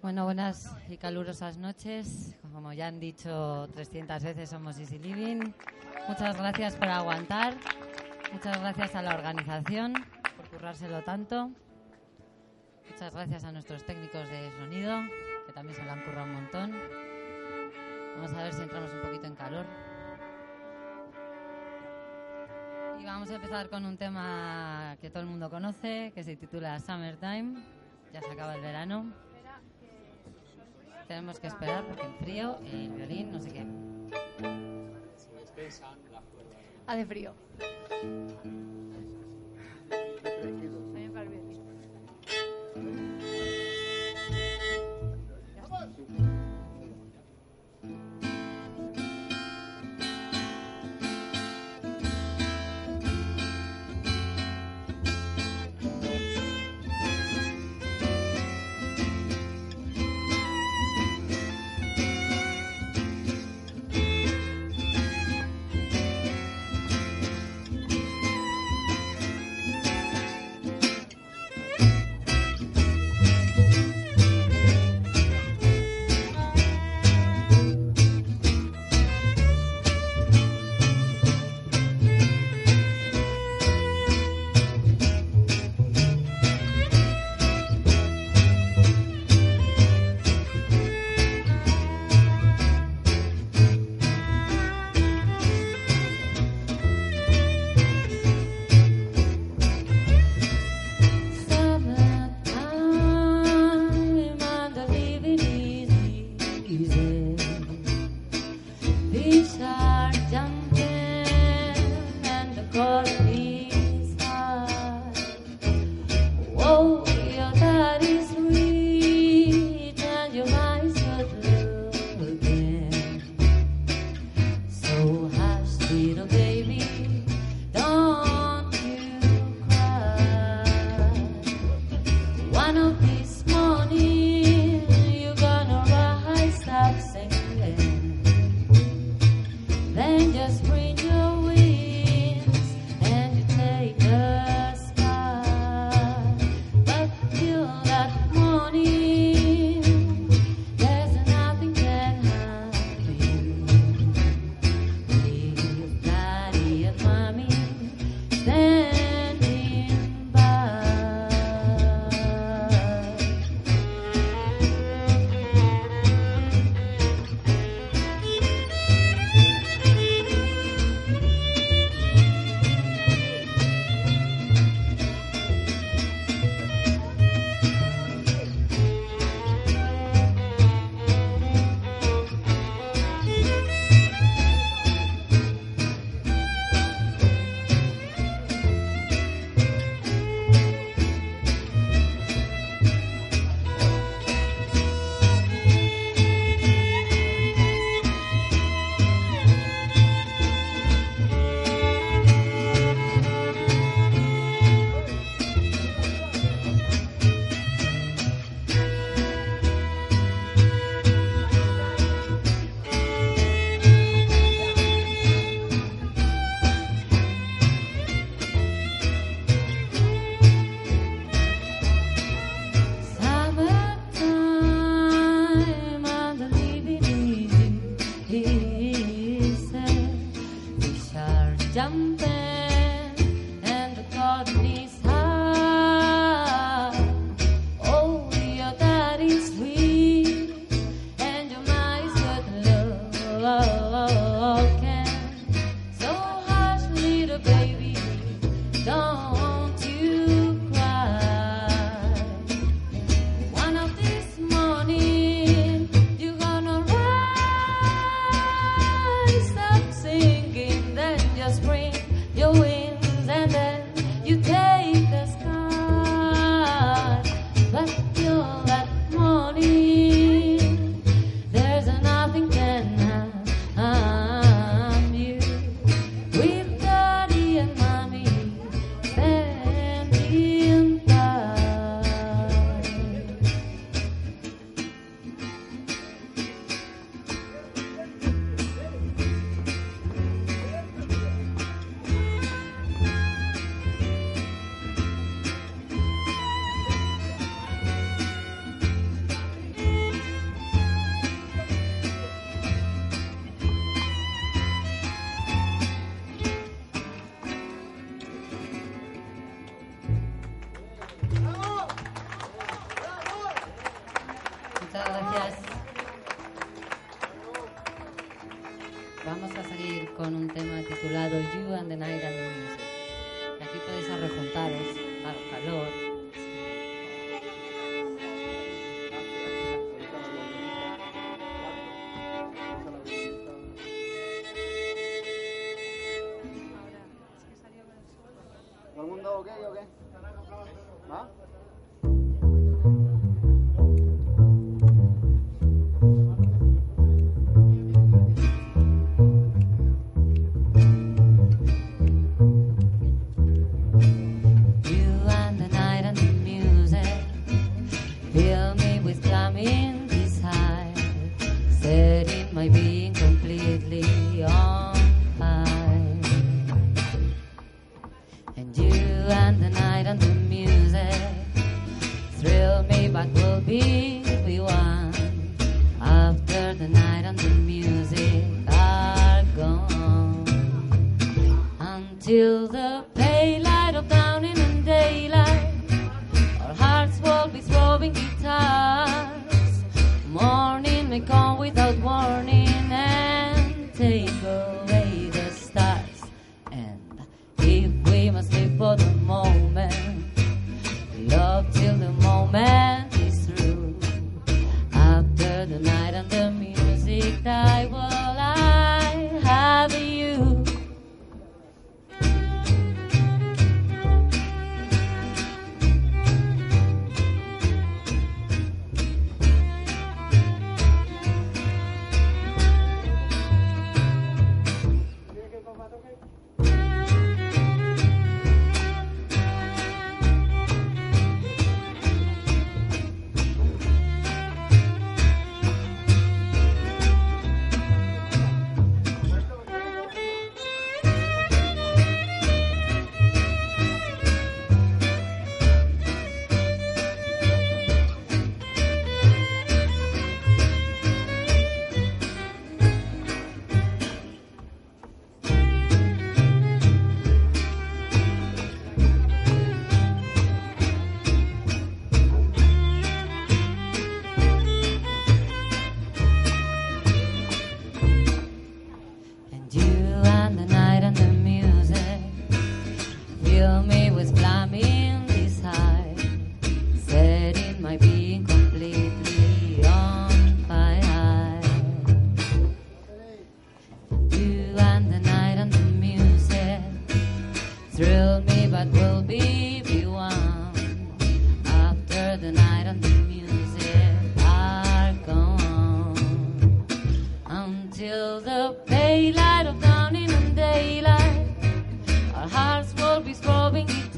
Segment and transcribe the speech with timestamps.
[0.00, 2.36] Bueno, buenas y calurosas noches.
[2.52, 5.52] Como ya han dicho 300 veces, somos Easy Living.
[6.06, 7.54] Muchas gracias por aguantar.
[8.32, 9.94] Muchas gracias a la organización
[10.36, 11.50] por currárselo tanto.
[12.88, 15.00] Muchas gracias a nuestros técnicos de sonido,
[15.46, 16.72] que también se lo han currado un montón.
[18.14, 19.66] Vamos a ver si entramos un poquito en calor.
[23.00, 26.78] Y vamos a empezar con un tema que todo el mundo conoce, que se titula
[26.78, 27.60] Summertime.
[28.12, 29.27] Ya se acaba el verano.
[31.08, 33.66] Tenemos que esperar porque el frío, el violín, no sé qué.
[36.86, 37.32] Hace frío.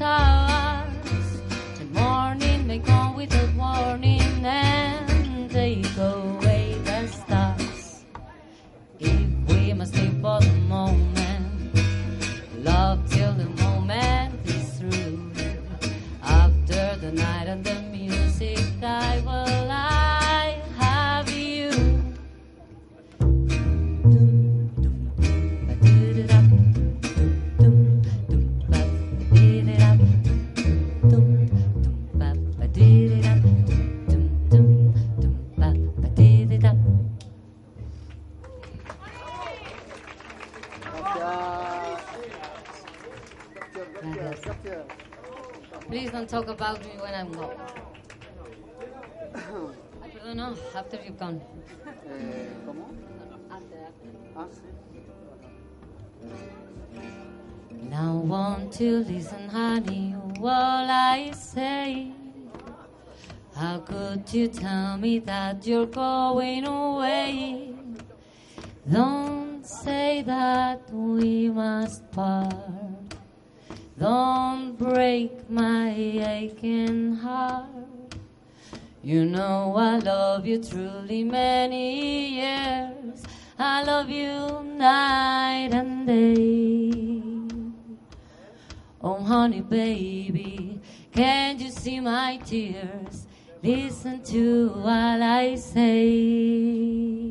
[0.01, 1.41] stars.
[1.77, 8.03] The morning may come without warning, and they go away the stars.
[8.99, 11.75] If we must live for the moment,
[12.63, 15.31] love till the moment is through.
[16.23, 19.40] After the night and the music, I was.
[46.31, 47.51] Talk about me when I'm gone.
[49.35, 51.41] I don't know, after you've gone.
[52.07, 52.87] Eh, ¿Cómo?
[53.51, 54.09] After, after.
[54.33, 54.47] Ah,
[57.89, 62.13] Now want to listen, honey, what I say.
[63.53, 67.73] How could you tell me that you're going away?
[68.89, 72.90] Don't say that we must part.
[74.01, 77.67] Don't break my aching heart.
[79.03, 83.21] You know I love you truly many years.
[83.59, 87.21] I love you night and day.
[89.03, 90.81] Oh, honey, baby,
[91.11, 93.27] can't you see my tears?
[93.61, 97.30] Listen to what I say.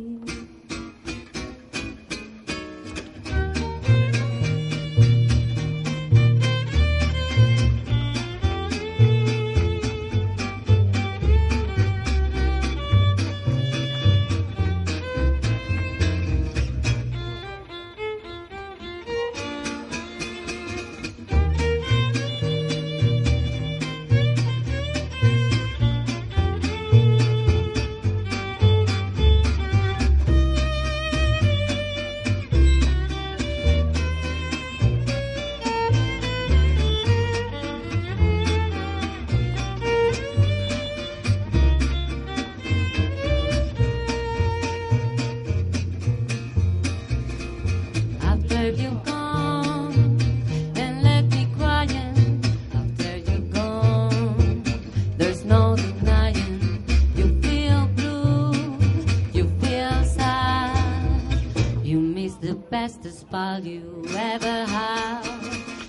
[62.51, 65.23] the bestest ball you ever had.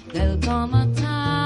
[0.09, 1.40] There'll come a time.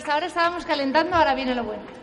[0.00, 1.99] hasta ahora estábamos calentando, ahora viene lo bueno.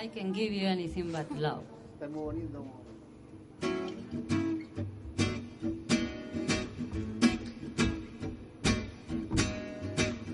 [0.00, 1.62] I can give you anything but love.
[1.92, 2.64] Está muy bonito.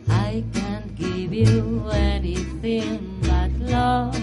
[0.08, 4.14] I can't give you anything but love.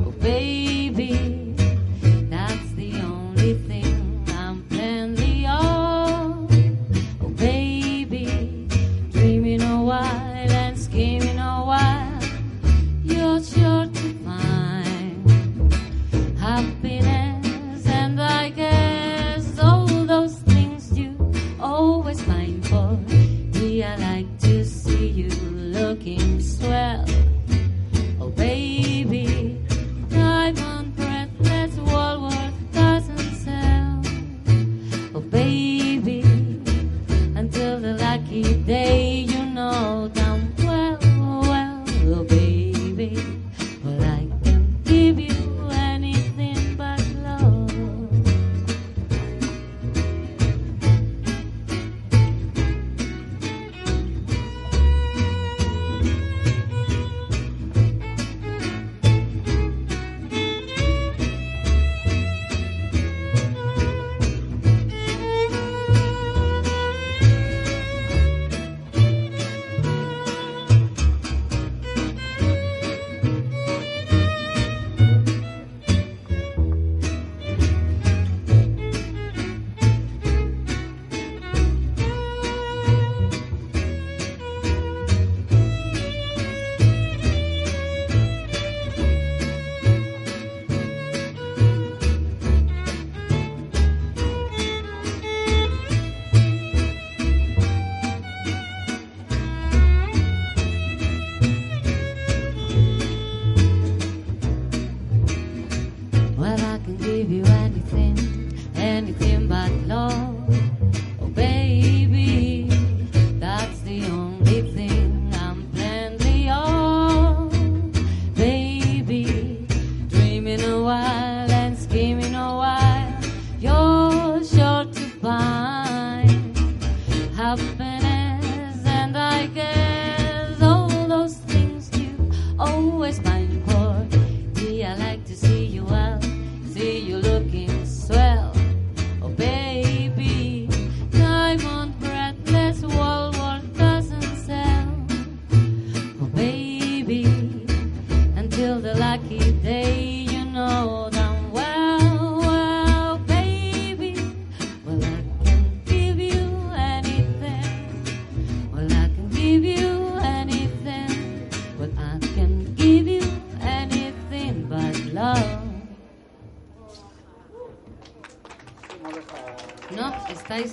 [0.00, 0.59] Oh, baby.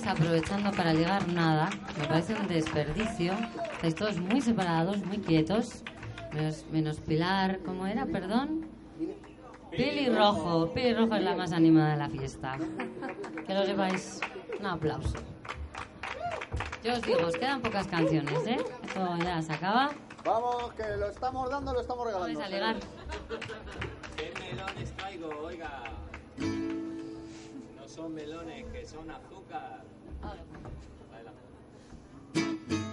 [0.08, 1.70] aprovechando para ligar nada.
[1.98, 3.34] Me parece un desperdicio.
[3.74, 5.82] Estáis todos muy separados, muy quietos.
[6.72, 8.06] Menos, Pilar, ¿cómo era?
[8.06, 8.66] Perdón.
[9.70, 10.72] Pili Rojo.
[10.72, 12.58] Pili Rojo es la más animada de la fiesta.
[13.46, 14.20] Que lo sepáis.
[14.58, 15.18] Un aplauso.
[16.82, 18.58] Yo os digo, os quedan pocas canciones, ¿eh?
[18.84, 19.90] Eso ya se acaba.
[20.24, 22.38] Vamos, que lo estamos dando, lo estamos regalando.
[22.38, 22.76] Vamos a ligar.
[24.16, 25.84] ¿Qué melones traigo, oiga?
[27.76, 29.84] No son melones, que son azúcar.
[30.22, 30.28] 哎，
[31.12, 32.87] 来了。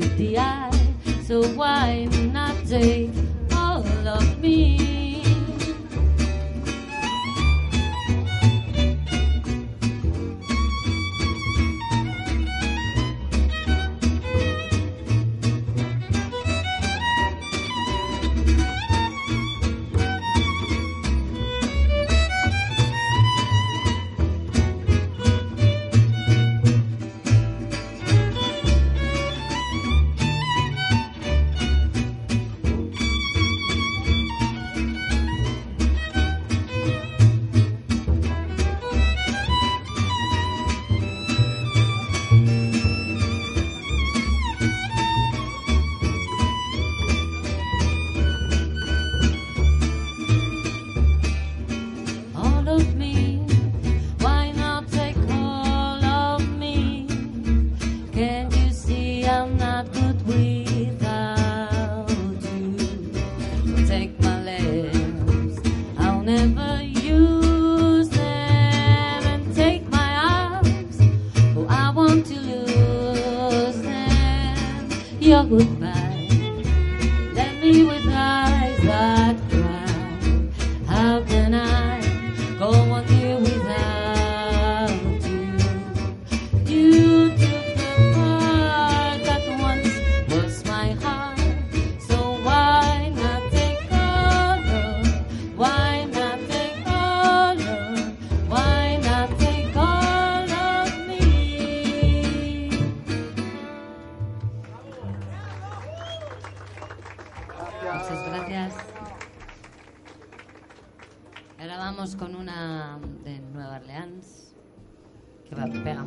[0.00, 0.70] to the eye.
[1.22, 3.10] So why not take
[3.52, 4.75] all of me?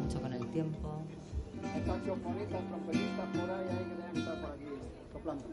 [0.10, 1.02] Mucho con el tiempo.
[1.76, 4.66] Estas chofonitas, trompetistas por ahí, hay que tener que estar por aquí
[5.14, 5.44] soplando.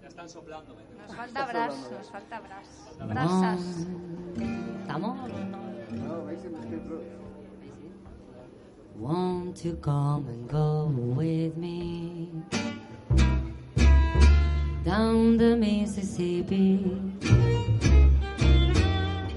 [0.00, 0.74] Ya están soplando.
[0.74, 2.68] me Nos falta bras, nos falta bras.
[3.08, 3.86] Brasas.
[4.80, 5.18] ¿Estamos?
[5.90, 6.24] no?
[6.24, 6.40] Veis.
[8.98, 12.30] Won't you come and go with me
[14.84, 16.98] down the Mississippi?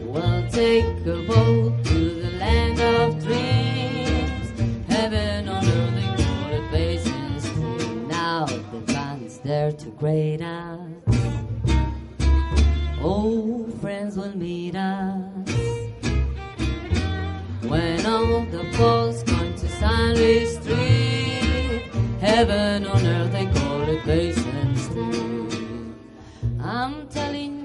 [0.04, 2.15] We'll take a boat to
[2.56, 4.48] land of dreams,
[4.88, 8.08] heaven on earth, they call it Basin Street.
[8.08, 10.80] Now the band's there to great us.
[13.02, 15.50] Old friends will meet us.
[17.72, 21.84] When all the folks come to Stanley Street,
[22.22, 25.96] heaven on earth they call it Basin Street.
[26.62, 27.65] I'm telling you,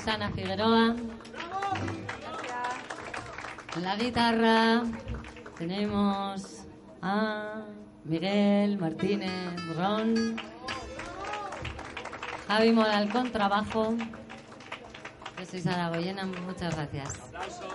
[0.00, 0.96] Susana Figueroa,
[3.76, 4.82] en la guitarra.
[5.58, 6.64] Tenemos
[7.02, 7.64] a
[8.04, 9.30] Miguel Martínez
[9.76, 10.40] Ron,
[12.48, 13.94] Javi Mola al contrabajo,
[15.38, 17.20] yo soy Sara Goyena, muchas gracias.
[17.20, 17.68] Aplauso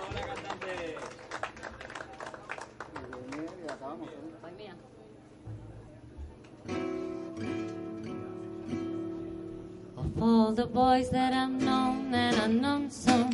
[10.46, 13.30] all the boys that I've known and unknown some,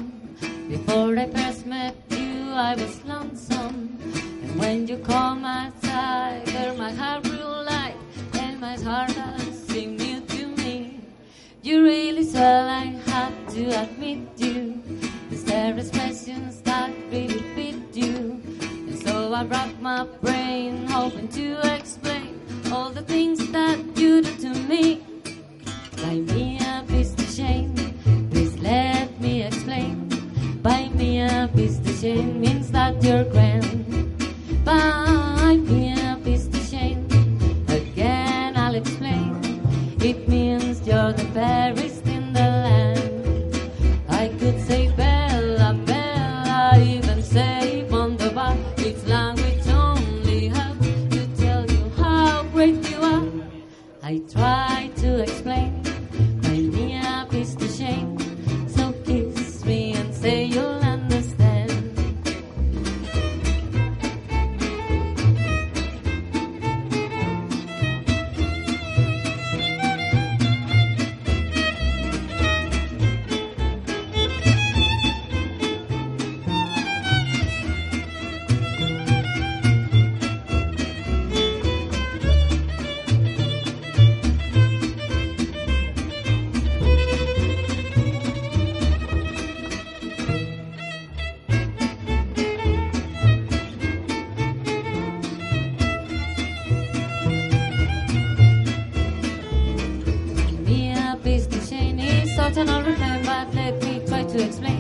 [0.67, 3.99] before I first met you, I was lonesome.
[4.43, 7.97] And when you call my tiger, my heart grew light,
[8.41, 9.11] and my heart
[9.53, 11.01] seemed new to me.
[11.63, 14.83] You really said I had to admit you.
[15.29, 18.41] Cause there is questions that really fit you.
[18.89, 22.41] And so I racked my brain, hoping to explain
[22.73, 25.03] all the things that you do to me.
[26.03, 26.52] Bei mir
[32.05, 33.82] means that you're grand.
[101.23, 103.47] please, the chain is certain I'll remember.
[103.55, 104.72] Let me try to explain.